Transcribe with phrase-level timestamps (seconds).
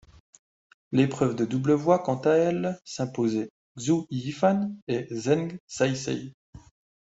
[0.91, 6.33] L'épreuve de double voit quant à elle s'imposer Xu Yifan et Zheng Saisai.